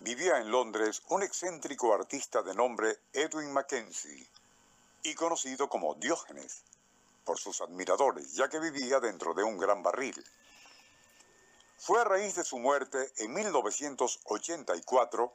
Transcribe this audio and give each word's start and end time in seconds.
vivía 0.00 0.38
en 0.38 0.50
Londres 0.50 1.02
un 1.08 1.22
excéntrico 1.22 1.92
artista 1.92 2.42
de 2.42 2.54
nombre 2.54 2.96
Edwin 3.12 3.52
Mackenzie, 3.52 4.26
y 5.02 5.14
conocido 5.14 5.68
como 5.68 5.94
Diógenes 5.94 6.62
por 7.24 7.38
sus 7.38 7.60
admiradores, 7.60 8.34
ya 8.34 8.48
que 8.48 8.58
vivía 8.58 9.00
dentro 9.00 9.34
de 9.34 9.42
un 9.42 9.58
gran 9.58 9.82
barril. 9.82 10.24
Fue 11.78 12.00
a 12.00 12.04
raíz 12.04 12.34
de 12.34 12.44
su 12.44 12.58
muerte 12.58 13.12
en 13.18 13.32
1984 13.32 15.32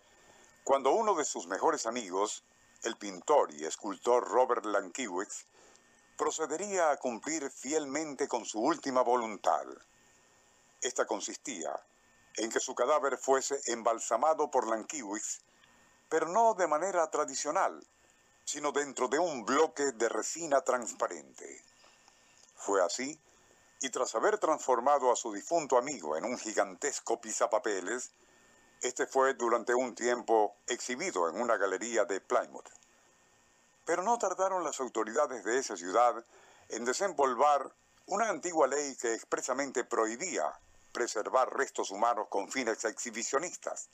cuando 0.64 0.92
uno 0.92 1.16
de 1.16 1.26
sus 1.26 1.48
mejores 1.48 1.86
amigos, 1.86 2.44
el 2.84 2.98
pintor 2.98 3.54
y 3.54 3.66
escultor 3.66 4.28
Robert 4.28 4.66
Lankiewicz, 4.66 5.46
procedería 6.18 6.92
a 6.92 6.98
cumplir 6.98 7.50
fielmente 7.50 8.28
con 8.28 8.46
su 8.46 8.60
última 8.60 9.02
voluntad. 9.02 9.66
Esta 10.82 11.06
consistía 11.06 11.80
en 12.38 12.50
que 12.50 12.60
su 12.60 12.74
cadáver 12.76 13.18
fuese 13.18 13.60
embalsamado 13.68 14.50
por 14.50 14.68
Lankiewicz, 14.68 15.42
pero 16.10 16.28
no 16.28 16.54
de 16.54 16.68
manera 16.68 17.10
tradicional, 17.10 17.86
sino 18.46 18.72
dentro 18.72 19.08
de 19.08 19.20
un 19.20 19.46
bloque 19.46 19.92
de 19.94 20.10
resina 20.10 20.62
transparente. 20.62 21.64
Fue 22.56 22.84
así, 22.84 23.20
y 23.82 23.90
tras 23.90 24.16
haber 24.16 24.38
transformado 24.38 25.12
a 25.12 25.16
su 25.16 25.34
difunto 25.34 25.78
amigo 25.78 26.16
en 26.16 26.26
un 26.26 26.38
gigantesco 26.38 27.20
pisapapeles, 27.20 28.12
este 28.82 29.08
fue 29.08 29.34
durante 29.34 29.74
un 29.74 29.96
tiempo 29.96 30.56
exhibido 30.68 31.30
en 31.30 31.40
una 31.40 31.58
galería 31.58 32.06
de 32.06 32.22
Plymouth. 32.22 32.70
Pero 33.86 34.04
no 34.04 34.18
tardaron 34.18 34.64
las 34.64 34.80
autoridades 34.80 35.44
de 35.44 35.58
esa 35.58 35.76
ciudad 35.76 36.24
en 36.70 36.86
desempolvar 36.86 37.74
una 38.08 38.30
antigua 38.30 38.68
ley 38.68 38.96
que 38.96 39.14
expresamente 39.14 39.84
prohibía 39.84 40.52
preservar 40.94 41.52
restos 41.54 41.92
humanos 41.92 42.28
con 42.30 42.50
fines 42.50 42.86
exhibicionistas, 42.86 43.90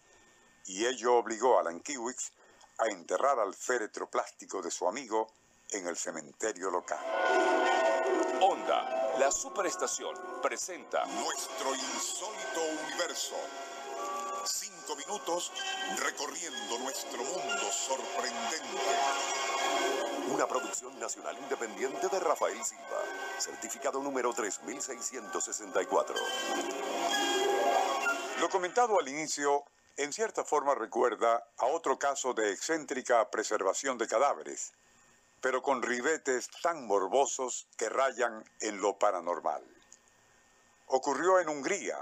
y 0.65 0.85
ello 0.85 1.15
obligó 1.15 1.57
a 1.57 1.63
Lankiewicz 1.63 2.31
a 2.77 2.87
enterrar 2.87 3.39
al 3.39 3.55
féretro 3.55 4.09
plástico 4.09 4.61
de 4.61 4.69
su 4.69 4.87
amigo 4.87 5.31
en 5.71 5.87
el 5.87 5.97
cementerio 5.97 6.69
local. 6.69 6.99
Onda, 8.41 9.17
la 9.17 9.31
superestación, 9.31 10.15
presenta 10.41 11.05
Nuestro 11.05 11.73
insólito 11.75 12.61
universo. 12.85 13.35
Cinco 14.45 14.95
minutos 14.95 15.51
recorriendo 15.97 16.79
nuestro 16.79 17.23
mundo 17.23 17.71
sorprendente. 17.71 18.67
una 20.31 20.47
producción 20.47 20.97
nacional 20.99 21.37
independiente 21.37 22.07
de 22.07 22.19
Rafael 22.19 22.63
Silva, 22.63 23.03
certificado 23.39 24.01
número 24.01 24.33
3664. 24.33 26.15
Lo 28.39 28.49
comentado 28.49 28.99
al 28.99 29.07
inicio, 29.07 29.63
en 29.97 30.11
cierta 30.13 30.43
forma 30.43 30.75
recuerda 30.75 31.43
a 31.57 31.65
otro 31.65 31.97
caso 31.97 32.33
de 32.33 32.51
excéntrica 32.51 33.29
preservación 33.29 33.97
de 33.97 34.07
cadáveres, 34.07 34.73
pero 35.41 35.61
con 35.61 35.81
ribetes 35.81 36.49
tan 36.61 36.85
morbosos 36.85 37.67
que 37.77 37.89
rayan 37.89 38.43
en 38.59 38.81
lo 38.81 38.97
paranormal. 38.97 39.63
Ocurrió 40.87 41.39
en 41.39 41.49
Hungría 41.49 41.97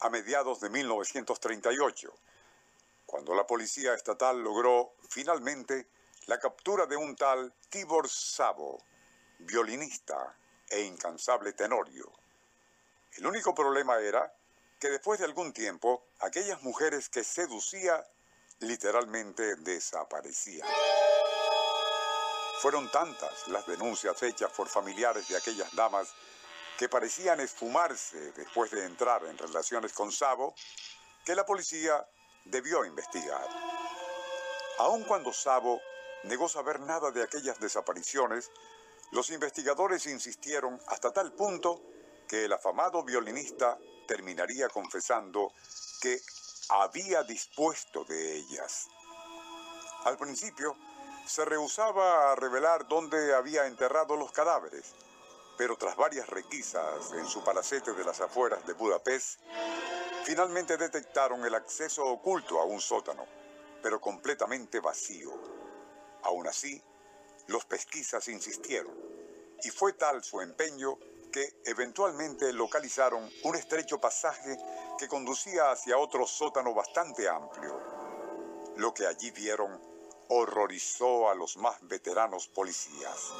a 0.00 0.10
mediados 0.10 0.60
de 0.60 0.70
1938, 0.70 2.12
cuando 3.06 3.34
la 3.34 3.46
policía 3.46 3.94
estatal 3.94 4.42
logró 4.42 4.94
finalmente 5.08 5.86
la 6.26 6.38
captura 6.38 6.86
de 6.86 6.96
un 6.96 7.14
tal 7.14 7.52
Tibor 7.68 8.08
Sabo, 8.08 8.82
violinista 9.38 10.34
e 10.74 10.82
incansable 10.82 11.52
tenorio. 11.52 12.12
El 13.12 13.26
único 13.26 13.54
problema 13.54 13.98
era 14.00 14.34
que 14.80 14.90
después 14.90 15.20
de 15.20 15.24
algún 15.24 15.52
tiempo, 15.52 16.08
aquellas 16.18 16.62
mujeres 16.62 17.08
que 17.08 17.22
seducía 17.22 18.04
literalmente 18.58 19.54
desaparecían. 19.56 20.68
Fueron 22.60 22.90
tantas 22.90 23.46
las 23.48 23.66
denuncias 23.66 24.20
hechas 24.22 24.50
por 24.52 24.68
familiares 24.68 25.28
de 25.28 25.36
aquellas 25.36 25.72
damas 25.76 26.12
que 26.76 26.88
parecían 26.88 27.38
esfumarse 27.38 28.32
después 28.32 28.72
de 28.72 28.84
entrar 28.84 29.24
en 29.26 29.38
relaciones 29.38 29.92
con 29.92 30.10
Sabo, 30.10 30.54
que 31.24 31.36
la 31.36 31.46
policía 31.46 32.04
debió 32.44 32.84
investigar. 32.84 33.46
Aun 34.78 35.04
cuando 35.04 35.32
Sabo 35.32 35.80
negó 36.24 36.48
saber 36.48 36.80
nada 36.80 37.12
de 37.12 37.22
aquellas 37.22 37.60
desapariciones, 37.60 38.50
los 39.12 39.30
investigadores 39.30 40.06
insistieron 40.06 40.80
hasta 40.88 41.12
tal 41.12 41.32
punto 41.32 41.82
que 42.28 42.44
el 42.46 42.52
afamado 42.52 43.04
violinista 43.04 43.78
terminaría 44.06 44.68
confesando 44.68 45.52
que 46.00 46.20
había 46.68 47.22
dispuesto 47.22 48.04
de 48.04 48.36
ellas. 48.36 48.88
Al 50.04 50.16
principio, 50.16 50.76
se 51.26 51.44
rehusaba 51.44 52.32
a 52.32 52.36
revelar 52.36 52.86
dónde 52.86 53.34
había 53.34 53.66
enterrado 53.66 54.16
los 54.16 54.32
cadáveres, 54.32 54.94
pero 55.56 55.76
tras 55.76 55.96
varias 55.96 56.28
requisas 56.28 57.12
en 57.12 57.26
su 57.26 57.42
palacete 57.42 57.92
de 57.92 58.04
las 58.04 58.20
afueras 58.20 58.66
de 58.66 58.74
Budapest, 58.74 59.40
finalmente 60.24 60.76
detectaron 60.76 61.44
el 61.44 61.54
acceso 61.54 62.04
oculto 62.04 62.60
a 62.60 62.64
un 62.64 62.80
sótano, 62.80 63.24
pero 63.82 64.00
completamente 64.00 64.80
vacío. 64.80 65.32
Aún 66.22 66.46
así, 66.46 66.82
los 67.46 67.64
pesquisas 67.64 68.28
insistieron, 68.28 68.94
y 69.62 69.70
fue 69.70 69.92
tal 69.94 70.22
su 70.22 70.40
empeño 70.40 70.98
que 71.32 71.60
eventualmente 71.64 72.52
localizaron 72.52 73.28
un 73.42 73.56
estrecho 73.56 74.00
pasaje 74.00 74.56
que 74.98 75.08
conducía 75.08 75.72
hacia 75.72 75.98
otro 75.98 76.26
sótano 76.26 76.72
bastante 76.72 77.28
amplio. 77.28 77.80
Lo 78.76 78.94
que 78.94 79.06
allí 79.06 79.30
vieron 79.32 79.80
horrorizó 80.28 81.28
a 81.28 81.34
los 81.34 81.56
más 81.56 81.76
veteranos 81.82 82.48
policías. 82.48 83.32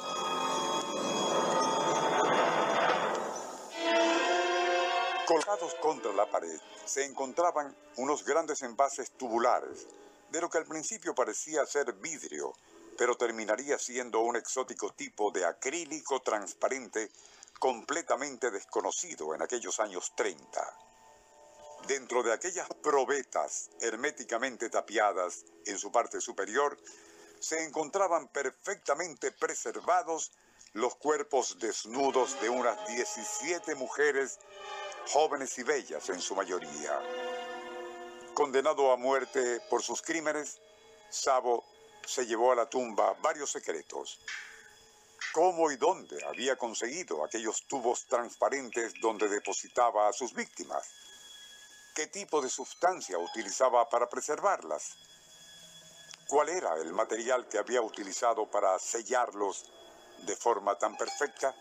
Colgados 5.25 5.73
contra 5.75 6.13
la 6.13 6.29
pared 6.29 6.59
se 6.85 7.03
encontraban 7.03 7.75
unos 7.97 8.23
grandes 8.23 8.61
envases 8.61 9.11
tubulares, 9.11 9.87
de 10.29 10.41
lo 10.41 10.49
que 10.49 10.57
al 10.57 10.65
principio 10.65 11.15
parecía 11.15 11.65
ser 11.65 11.93
vidrio, 11.93 12.53
pero 12.97 13.15
terminaría 13.15 13.77
siendo 13.77 14.21
un 14.21 14.35
exótico 14.35 14.93
tipo 14.93 15.31
de 15.31 15.45
acrílico 15.45 16.21
transparente 16.21 17.11
completamente 17.59 18.51
desconocido 18.51 19.33
en 19.33 19.41
aquellos 19.41 19.79
años 19.79 20.13
30. 20.15 20.79
Dentro 21.87 22.23
de 22.23 22.33
aquellas 22.33 22.67
probetas 22.81 23.69
herméticamente 23.81 24.69
tapiadas 24.69 25.45
en 25.65 25.77
su 25.77 25.91
parte 25.91 26.19
superior, 26.19 26.77
se 27.39 27.63
encontraban 27.63 28.27
perfectamente 28.29 29.31
preservados 29.31 30.31
los 30.73 30.95
cuerpos 30.95 31.57
desnudos 31.59 32.39
de 32.41 32.49
unas 32.49 32.87
17 32.87 33.75
mujeres, 33.75 34.39
jóvenes 35.07 35.57
y 35.59 35.63
bellas 35.63 36.09
en 36.09 36.19
su 36.19 36.35
mayoría. 36.35 36.99
Condenado 38.33 38.91
a 38.91 38.97
muerte 38.97 39.61
por 39.69 39.83
sus 39.83 40.01
crímenes, 40.01 40.59
Sabo 41.09 41.63
se 42.05 42.25
llevó 42.25 42.51
a 42.51 42.55
la 42.55 42.69
tumba 42.69 43.13
varios 43.21 43.51
secretos. 43.51 44.19
¿Cómo 45.33 45.71
y 45.71 45.77
dónde 45.77 46.23
había 46.25 46.55
conseguido 46.55 47.23
aquellos 47.23 47.67
tubos 47.67 48.05
transparentes 48.05 48.93
donde 49.01 49.27
depositaba 49.27 50.07
a 50.07 50.13
sus 50.13 50.33
víctimas? 50.33 50.89
¿Qué 51.93 52.07
tipo 52.07 52.41
de 52.41 52.49
sustancia 52.49 53.17
utilizaba 53.17 53.89
para 53.89 54.07
preservarlas? 54.07 54.97
¿Cuál 56.27 56.49
era 56.49 56.75
el 56.75 56.93
material 56.93 57.47
que 57.47 57.57
había 57.57 57.81
utilizado 57.81 58.49
para 58.49 58.79
sellarlos 58.79 59.65
de 60.25 60.35
forma 60.35 60.77
tan 60.77 60.97
perfecta? 60.97 61.53